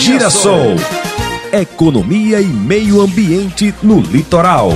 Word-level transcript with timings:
Girassol. 0.00 0.76
Economia 1.52 2.40
e 2.40 2.46
meio 2.46 3.02
ambiente 3.02 3.74
no 3.82 4.00
litoral. 4.00 4.70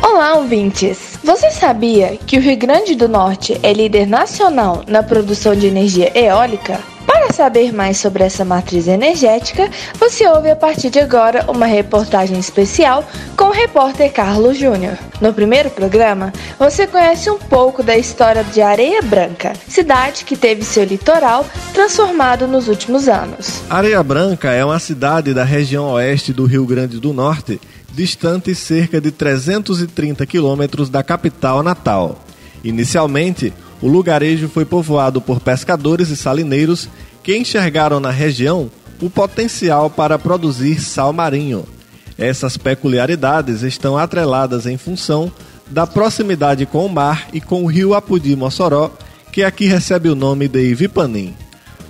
Olá, 0.00 0.36
ouvintes! 0.36 1.18
Você 1.24 1.50
sabia 1.50 2.16
que 2.24 2.38
o 2.38 2.40
Rio 2.40 2.56
Grande 2.56 2.94
do 2.94 3.08
Norte 3.08 3.58
é 3.64 3.72
líder 3.72 4.06
nacional 4.06 4.84
na 4.86 5.02
produção 5.02 5.56
de 5.56 5.66
energia 5.66 6.16
eólica? 6.16 6.78
Para 7.06 7.32
saber 7.32 7.72
mais 7.72 7.96
sobre 7.98 8.24
essa 8.24 8.44
matriz 8.44 8.86
energética, 8.86 9.70
você 9.98 10.26
ouve 10.28 10.50
a 10.50 10.56
partir 10.56 10.90
de 10.90 10.98
agora 10.98 11.44
uma 11.48 11.66
reportagem 11.66 12.38
especial 12.38 13.08
com 13.36 13.44
o 13.44 13.52
repórter 13.52 14.12
Carlos 14.12 14.58
Júnior. 14.58 14.96
No 15.20 15.32
primeiro 15.32 15.70
programa, 15.70 16.32
você 16.58 16.86
conhece 16.86 17.30
um 17.30 17.38
pouco 17.38 17.82
da 17.82 17.96
história 17.96 18.44
de 18.44 18.60
Areia 18.60 19.02
Branca, 19.02 19.52
cidade 19.68 20.24
que 20.24 20.36
teve 20.36 20.64
seu 20.64 20.84
litoral 20.84 21.46
transformado 21.72 22.46
nos 22.46 22.68
últimos 22.68 23.08
anos. 23.08 23.62
Areia 23.68 24.02
Branca 24.02 24.50
é 24.52 24.64
uma 24.64 24.78
cidade 24.78 25.32
da 25.34 25.44
região 25.44 25.92
oeste 25.92 26.32
do 26.32 26.44
Rio 26.44 26.66
Grande 26.66 26.98
do 26.98 27.12
Norte, 27.12 27.60
distante 27.92 28.54
cerca 28.54 29.00
de 29.00 29.10
330 29.10 30.24
quilômetros 30.26 30.88
da 30.88 31.02
capital 31.02 31.62
natal. 31.62 32.18
Inicialmente, 32.62 33.52
o 33.82 33.88
lugarejo 33.88 34.48
foi 34.48 34.64
povoado 34.64 35.20
por 35.20 35.40
pescadores 35.40 36.10
e 36.10 36.16
salineiros 36.16 36.88
que 37.22 37.36
enxergaram 37.36 38.00
na 38.00 38.10
região 38.10 38.70
o 39.00 39.08
potencial 39.08 39.88
para 39.88 40.18
produzir 40.18 40.80
sal 40.80 41.12
marinho. 41.12 41.64
Essas 42.18 42.56
peculiaridades 42.56 43.62
estão 43.62 43.96
atreladas 43.96 44.66
em 44.66 44.76
função 44.76 45.32
da 45.70 45.86
proximidade 45.86 46.66
com 46.66 46.84
o 46.84 46.88
mar 46.88 47.28
e 47.32 47.40
com 47.40 47.64
o 47.64 47.66
rio 47.66 47.94
Apudi-Mossoró, 47.94 48.90
que 49.32 49.42
aqui 49.42 49.66
recebe 49.66 50.10
o 50.10 50.14
nome 50.14 50.48
de 50.48 50.60
Ivipanim. 50.60 51.34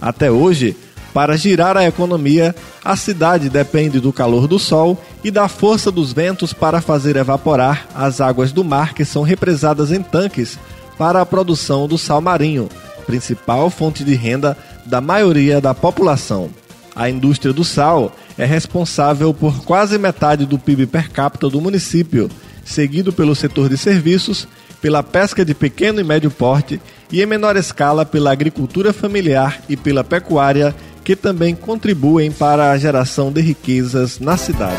Até 0.00 0.30
hoje, 0.30 0.76
para 1.12 1.36
girar 1.36 1.76
a 1.76 1.86
economia, 1.86 2.54
a 2.84 2.94
cidade 2.94 3.48
depende 3.48 3.98
do 3.98 4.12
calor 4.12 4.46
do 4.46 4.58
sol 4.58 4.96
e 5.24 5.30
da 5.30 5.48
força 5.48 5.90
dos 5.90 6.12
ventos 6.12 6.52
para 6.52 6.80
fazer 6.80 7.16
evaporar 7.16 7.88
as 7.94 8.20
águas 8.20 8.52
do 8.52 8.62
mar 8.62 8.94
que 8.94 9.04
são 9.04 9.22
represadas 9.22 9.90
em 9.90 10.02
tanques 10.02 10.58
para 11.00 11.22
a 11.22 11.24
produção 11.24 11.88
do 11.88 11.96
sal 11.96 12.20
marinho, 12.20 12.68
principal 13.06 13.70
fonte 13.70 14.04
de 14.04 14.14
renda 14.14 14.54
da 14.84 15.00
maioria 15.00 15.58
da 15.58 15.72
população. 15.72 16.50
A 16.94 17.08
indústria 17.08 17.54
do 17.54 17.64
sal 17.64 18.14
é 18.36 18.44
responsável 18.44 19.32
por 19.32 19.64
quase 19.64 19.96
metade 19.96 20.44
do 20.44 20.58
PIB 20.58 20.86
per 20.86 21.08
capita 21.10 21.48
do 21.48 21.58
município, 21.58 22.28
seguido 22.66 23.14
pelo 23.14 23.34
setor 23.34 23.70
de 23.70 23.78
serviços, 23.78 24.46
pela 24.82 25.02
pesca 25.02 25.42
de 25.42 25.54
pequeno 25.54 26.00
e 26.00 26.04
médio 26.04 26.30
porte 26.30 26.78
e, 27.10 27.22
em 27.22 27.26
menor 27.26 27.56
escala, 27.56 28.04
pela 28.04 28.30
agricultura 28.30 28.92
familiar 28.92 29.58
e 29.70 29.78
pela 29.78 30.04
pecuária, 30.04 30.74
que 31.02 31.16
também 31.16 31.54
contribuem 31.54 32.30
para 32.30 32.72
a 32.72 32.76
geração 32.76 33.32
de 33.32 33.40
riquezas 33.40 34.20
na 34.20 34.36
cidade. 34.36 34.76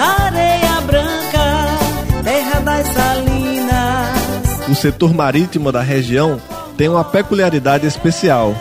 O 4.71 4.75
setor 4.75 5.13
marítimo 5.13 5.69
da 5.69 5.81
região 5.81 6.41
tem 6.77 6.87
uma 6.87 7.03
peculiaridade 7.03 7.85
especial. 7.85 8.55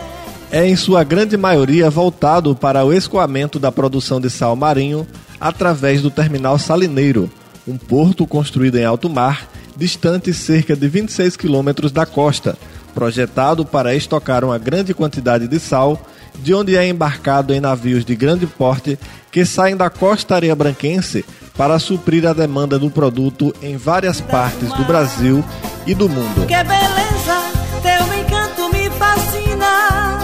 É 0.51 0.67
em 0.67 0.75
sua 0.75 1.05
grande 1.05 1.37
maioria 1.37 1.89
voltado 1.89 2.53
para 2.53 2.83
o 2.83 2.91
escoamento 2.91 3.57
da 3.57 3.71
produção 3.71 4.19
de 4.19 4.29
sal 4.29 4.53
marinho 4.53 5.07
através 5.39 6.01
do 6.01 6.11
terminal 6.11 6.59
salineiro, 6.59 7.31
um 7.65 7.77
porto 7.77 8.27
construído 8.27 8.75
em 8.75 8.83
alto 8.83 9.09
mar, 9.09 9.47
distante 9.77 10.33
cerca 10.33 10.75
de 10.75 10.85
26 10.89 11.37
quilômetros 11.37 11.93
da 11.93 12.05
costa, 12.05 12.57
projetado 12.93 13.63
para 13.63 13.95
estocar 13.95 14.43
uma 14.43 14.57
grande 14.57 14.93
quantidade 14.93 15.47
de 15.47 15.59
sal, 15.61 15.97
de 16.43 16.53
onde 16.53 16.75
é 16.75 16.85
embarcado 16.85 17.53
em 17.53 17.61
navios 17.61 18.03
de 18.03 18.17
grande 18.17 18.45
porte 18.45 18.99
que 19.31 19.45
saem 19.45 19.77
da 19.77 19.89
costa 19.89 20.35
areia 20.35 20.55
branquense 20.55 21.23
para 21.55 21.79
suprir 21.79 22.27
a 22.27 22.33
demanda 22.33 22.77
do 22.77 22.89
produto 22.89 23.55
em 23.61 23.77
várias 23.77 24.19
partes 24.19 24.73
do 24.73 24.83
Brasil 24.83 25.41
e 25.85 25.93
do 25.93 26.07
mundo. 26.07 26.45
Que 26.47 26.63
beleza, 26.63 27.41
teu 27.81 28.19
encanto 28.19 28.69
me 28.73 28.89
fascina. 28.91 30.19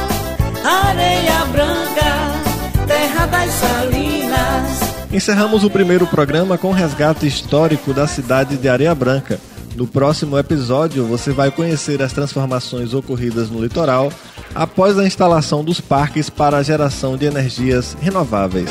Areia 0.63 1.45
branca, 1.51 2.85
terra 2.87 3.25
das 3.25 3.51
salinas. 3.51 4.87
Encerramos 5.11 5.63
o 5.63 5.69
primeiro 5.69 6.05
programa 6.05 6.57
com 6.57 6.69
o 6.69 6.73
resgate 6.73 7.25
histórico 7.25 7.93
da 7.93 8.07
cidade 8.07 8.57
de 8.57 8.67
Areia 8.67 8.93
Branca. 8.93 9.39
No 9.75 9.85
próximo 9.85 10.37
episódio, 10.37 11.05
você 11.05 11.31
vai 11.31 11.51
conhecer 11.51 12.01
as 12.01 12.11
transformações 12.11 12.93
ocorridas 12.93 13.49
no 13.49 13.61
litoral 13.61 14.11
após 14.55 14.97
a 14.97 15.05
instalação 15.05 15.63
dos 15.63 15.79
parques 15.79 16.29
para 16.29 16.57
a 16.57 16.63
geração 16.63 17.15
de 17.15 17.25
energias 17.25 17.95
renováveis. 18.01 18.69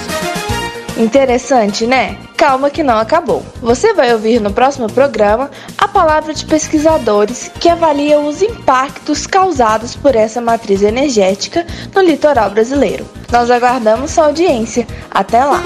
Interessante, 0.97 1.87
né? 1.87 2.17
Calma 2.37 2.71
que 2.71 2.83
não 2.83 2.97
acabou. 2.97 3.45
Você 3.61 3.93
vai 3.93 4.13
ouvir 4.13 4.41
no 4.41 4.51
próximo 4.51 4.91
programa 4.91 5.51
a 5.77 5.86
palavra 5.97 6.35
de 6.35 6.45
pesquisadores 6.45 7.51
que 7.59 7.71
avaliam 7.71 8.27
os 8.27 8.43
impactos 8.43 9.27
causados 9.27 9.97
por 9.97 10.15
essa 10.15 10.43
matriz 10.43 10.83
energética 10.83 11.67
no 11.95 12.03
litoral 12.03 12.51
brasileiro. 12.51 13.07
Nós 13.33 13.51
aguardamos 13.51 14.11
sua 14.11 14.27
audiência. 14.27 14.87
Até 15.11 15.43
lá! 15.43 15.63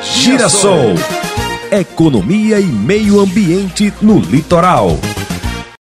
Girassol. 0.00 0.94
Economia 1.72 2.60
e 2.60 2.66
meio 2.66 3.18
ambiente 3.18 3.92
no 4.00 4.20
litoral. 4.20 4.96